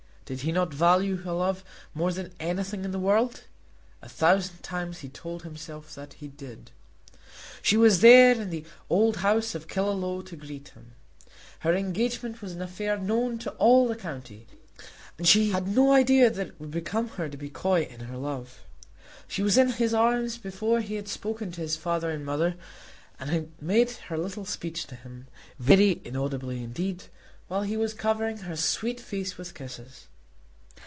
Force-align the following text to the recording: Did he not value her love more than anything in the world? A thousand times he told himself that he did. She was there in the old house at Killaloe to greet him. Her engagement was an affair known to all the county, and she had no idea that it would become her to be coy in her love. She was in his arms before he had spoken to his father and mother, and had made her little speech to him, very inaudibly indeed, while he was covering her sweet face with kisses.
Did 0.31 0.41
he 0.43 0.53
not 0.53 0.73
value 0.73 1.17
her 1.17 1.33
love 1.33 1.61
more 1.93 2.13
than 2.13 2.31
anything 2.39 2.85
in 2.85 2.91
the 2.91 2.99
world? 2.99 3.43
A 4.01 4.07
thousand 4.07 4.63
times 4.63 4.99
he 4.99 5.09
told 5.09 5.43
himself 5.43 5.93
that 5.95 6.13
he 6.13 6.29
did. 6.29 6.71
She 7.61 7.75
was 7.75 7.99
there 7.99 8.31
in 8.39 8.49
the 8.49 8.63
old 8.89 9.17
house 9.17 9.55
at 9.55 9.67
Killaloe 9.67 10.21
to 10.27 10.37
greet 10.37 10.69
him. 10.69 10.93
Her 11.59 11.75
engagement 11.75 12.41
was 12.41 12.53
an 12.53 12.61
affair 12.61 12.97
known 12.97 13.39
to 13.39 13.51
all 13.55 13.89
the 13.89 13.95
county, 13.97 14.47
and 15.17 15.27
she 15.27 15.49
had 15.49 15.67
no 15.67 15.91
idea 15.91 16.29
that 16.29 16.47
it 16.47 16.59
would 16.61 16.71
become 16.71 17.09
her 17.09 17.27
to 17.27 17.35
be 17.35 17.49
coy 17.49 17.81
in 17.81 17.99
her 17.99 18.15
love. 18.15 18.61
She 19.27 19.43
was 19.43 19.57
in 19.57 19.71
his 19.71 19.93
arms 19.93 20.37
before 20.37 20.79
he 20.79 20.95
had 20.95 21.09
spoken 21.09 21.51
to 21.51 21.59
his 21.61 21.75
father 21.75 22.09
and 22.09 22.25
mother, 22.25 22.55
and 23.19 23.29
had 23.29 23.61
made 23.61 23.91
her 24.07 24.17
little 24.17 24.45
speech 24.45 24.87
to 24.87 24.95
him, 24.95 25.27
very 25.59 25.99
inaudibly 26.05 26.63
indeed, 26.63 27.03
while 27.49 27.63
he 27.63 27.75
was 27.75 27.93
covering 27.93 28.37
her 28.37 28.55
sweet 28.55 29.01
face 29.01 29.37
with 29.37 29.53
kisses. 29.53 30.07